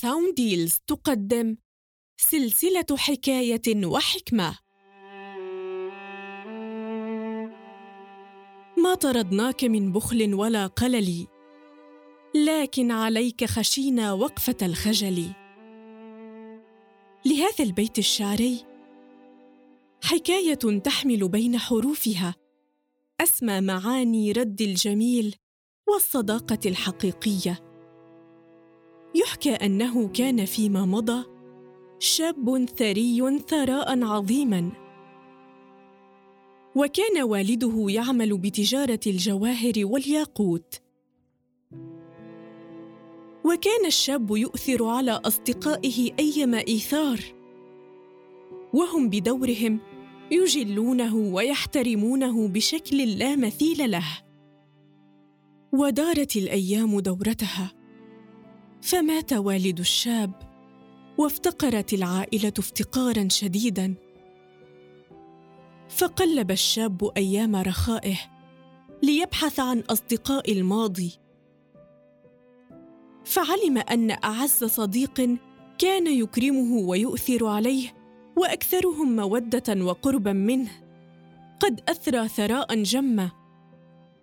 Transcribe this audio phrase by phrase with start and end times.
[0.00, 1.56] ساوند ديلز تقدم
[2.16, 4.58] سلسلة حكاية وحكمة.
[8.76, 11.26] ما طردناك من بخل ولا قلل
[12.34, 15.32] لكن عليك خشينا وقفة الخجل.
[17.26, 18.64] لهذا البيت الشعري
[20.04, 22.34] حكاية تحمل بين حروفها
[23.20, 25.36] أسمى معاني رد الجميل
[25.88, 27.67] والصداقة الحقيقية.
[29.14, 31.24] يحكى أنه كان فيما مضى
[31.98, 34.72] شاب ثري ثراء عظيما.
[36.76, 40.74] وكان والده يعمل بتجارة الجواهر والياقوت.
[43.44, 47.20] وكان الشاب يؤثر على أصدقائه ايما إيثار.
[48.74, 49.80] وهم بدورهم
[50.30, 54.06] يجلونه ويحترمونه بشكل لا مثيل له.
[55.72, 57.77] ودارت الأيام دورتها.
[58.82, 60.32] فمات والد الشاب
[61.18, 63.94] وافتقرت العائلة افتقارا شديدا.
[65.88, 68.16] فقلب الشاب أيام رخائه
[69.02, 71.12] ليبحث عن أصدقاء الماضي.
[73.24, 75.36] فعلم أن أعز صديق
[75.78, 77.94] كان يكرمه ويؤثر عليه
[78.36, 80.70] وأكثرهم مودة وقربا منه.
[81.60, 83.32] قد أثرى ثراء جمة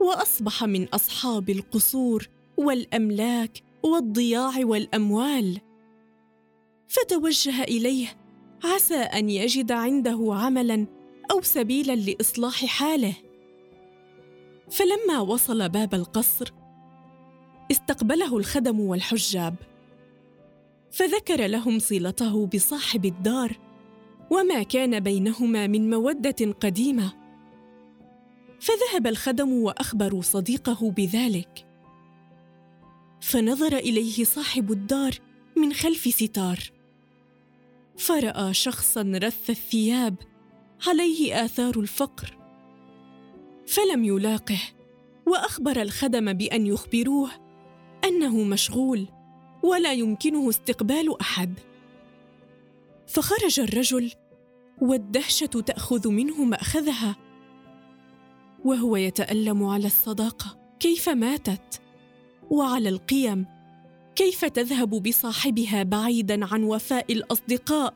[0.00, 5.60] وأصبح من أصحاب القصور والأملاك والضياع والأموال.
[6.88, 8.06] فتوجه إليه
[8.64, 10.86] عسى أن يجد عنده عملا
[11.30, 13.14] أو سبيلا لإصلاح حاله.
[14.70, 16.52] فلما وصل باب القصر
[17.70, 19.54] استقبله الخدم والحجاب.
[20.90, 23.58] فذكر لهم صلته بصاحب الدار
[24.30, 27.12] وما كان بينهما من مودة قديمة.
[28.60, 31.67] فذهب الخدم وأخبروا صديقه بذلك.
[33.20, 35.14] فنظر إليه صاحب الدار
[35.56, 36.58] من خلف ستار.
[37.98, 40.14] فرأى شخصا رث الثياب
[40.86, 42.38] عليه آثار الفقر.
[43.66, 44.60] فلم يلاقه
[45.26, 47.30] وأخبر الخدم بأن يخبروه
[48.04, 49.06] أنه مشغول
[49.62, 51.58] ولا يمكنه استقبال أحد.
[53.06, 54.12] فخرج الرجل
[54.82, 57.16] والدهشة تأخذ منه مأخذها
[58.64, 61.80] وهو يتألم على الصداقة كيف ماتت؟
[62.50, 63.46] وعلى القيم.
[64.14, 67.94] كيف تذهب بصاحبها بعيدا عن وفاء الأصدقاء؟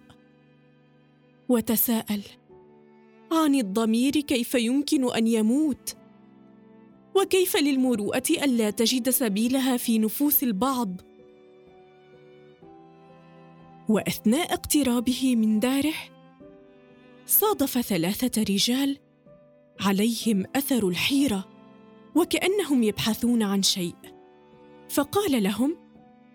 [1.49, 2.23] وتساءل
[3.33, 5.97] عن الضمير كيف يمكن أن يموت؟
[7.17, 11.01] وكيف للمروءة ألا تجد سبيلها في نفوس البعض؟
[13.89, 15.95] وأثناء اقترابه من داره
[17.27, 18.99] صادف ثلاثة رجال
[19.81, 21.49] عليهم أثر الحيرة
[22.15, 23.95] وكأنهم يبحثون عن شيء.
[24.93, 25.77] فقال لهم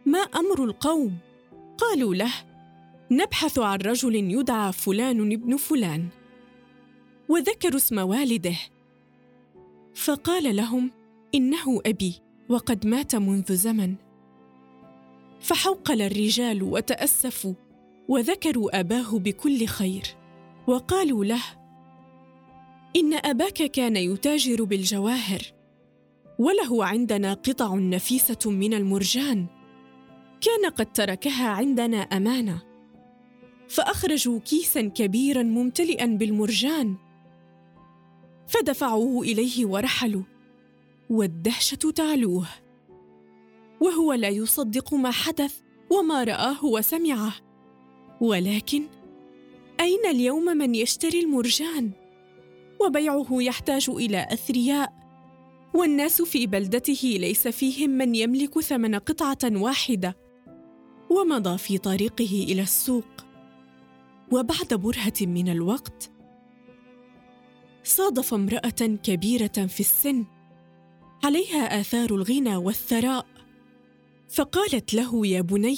[0.05, 1.17] ما أمر القوم؟
[1.77, 2.33] قالوا له
[3.11, 6.07] نبحث عن رجل يدعى فلان ابن فلان.
[7.29, 8.55] وذكروا اسم والده.
[9.95, 10.91] فقال لهم
[11.35, 13.95] إنه أبي وقد مات منذ زمن.
[15.39, 17.53] فحوقل الرجال وتأسفوا
[18.07, 20.03] وذكروا أباه بكل خير.
[20.67, 21.43] وقالوا له
[22.95, 25.56] إن أباك كان يتاجر بالجواهر
[26.39, 29.45] وله عندنا قطع نفيسة من المرجان.
[30.41, 32.61] كان قد تركها عندنا أمانة.
[33.69, 36.95] فأخرجوا كيسا كبيرا ممتلئا بالمرجان.
[38.47, 40.23] فدفعوه إليه ورحلوا.
[41.09, 42.47] والدهشة تعلوه.
[43.81, 45.55] وهو لا يصدق ما حدث
[45.89, 47.33] وما رآه وسمعه.
[48.21, 48.83] ولكن
[49.79, 51.91] أين اليوم من يشتري المرجان؟
[52.81, 54.96] وبيعه يحتاج إلى أثرياء
[55.77, 60.17] والناس في بلدته ليس فيهم من يملك ثمن قطعة واحدة
[61.09, 63.27] ومضى في طريقه إلى السوق.
[64.31, 66.11] وبعد برهة من الوقت
[67.83, 70.25] صادف امرأة كبيرة في السن
[71.23, 73.27] عليها آثار الغنى والثراء
[74.29, 75.77] فقالت له يا بني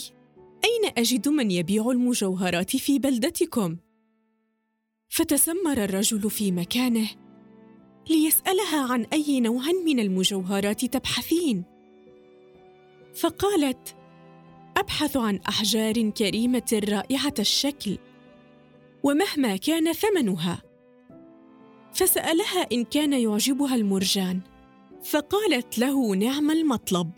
[0.63, 3.77] أين أجد من يبيع المجوهرات في بلدتكم؟
[5.09, 7.09] فتسمر الرجل في مكانه
[8.09, 11.63] ليسألها عن أي نوع من المجوهرات تبحثين.
[13.15, 13.95] فقالت
[14.77, 17.97] أبحث عن أحجار كريمة رائعة الشكل
[19.03, 20.61] ومهما كان ثمنها.
[21.93, 24.39] فسألها إن كان يعجبها المرجان
[25.03, 27.11] فقالت له نعم المطلب.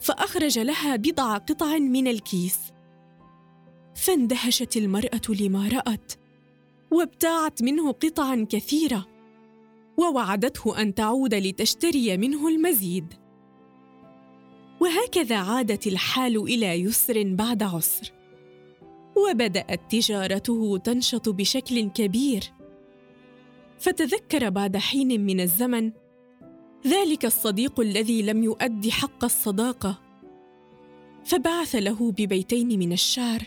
[0.00, 2.58] فأخرج لها بضع قطع من الكيس.
[3.94, 6.12] فاندهشت المرأة لما رأت
[6.90, 9.13] وابتاعت منه قطعا كثيرة.
[9.96, 13.14] ووعدته أن تعود لتشتري منه المزيد.
[14.80, 18.12] وهكذا عادت الحال إلى يسر بعد عسر.
[19.16, 22.52] وبدأت تجارته تنشط بشكل كبير.
[23.78, 25.92] فتذكر بعد حين من الزمن
[26.86, 30.00] ذلك الصديق الذي لم يؤد حق الصداقة.
[31.24, 33.42] فبعث له ببيتين من الشعر.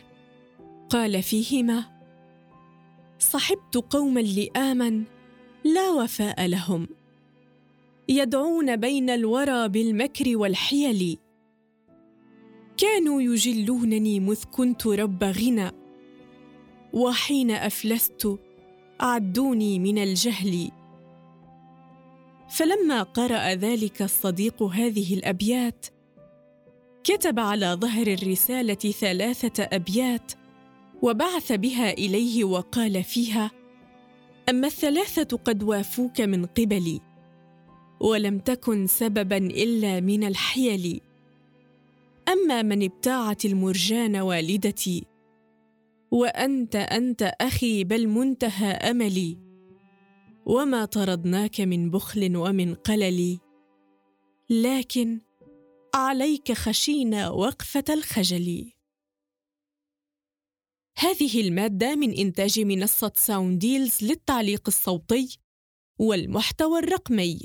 [0.90, 1.84] قال فيهما
[3.20, 5.04] صحبت قوما لئاما
[5.64, 6.88] لا وفاء لهم.
[8.10, 11.18] يدعون بين الورى بالمكر والحيل.
[12.78, 15.72] كانوا يجلونني مذ كنت رب غنى.
[16.94, 18.40] وحين أفلست
[19.00, 20.72] عدوني من الجهل.
[22.50, 25.86] فلما قرأ ذلك الصديق هذه الأبيات
[27.04, 30.32] كتب على ظهر الرسالة ثلاثة أبيات
[31.02, 33.52] وبعث بها إليه وقال فيها
[34.50, 37.02] أما الثلاثة قد وافوك من قبلي
[38.00, 41.02] ولم تكن سببا إلا من الحيل.
[42.30, 45.06] أما من ابتاعت المرجان والدتي
[46.12, 49.38] وأنت أنت أخي بل منتهى أملي.
[50.46, 53.40] وما طردناك من بخل ومن قلل
[54.50, 55.22] لكن
[55.96, 58.77] عليك خشينا وقفة الخجل.
[61.00, 65.38] هذه المادة من إنتاج منصة ساونديلز للتعليق الصوتي
[66.00, 67.40] والمحتوى الرقمي.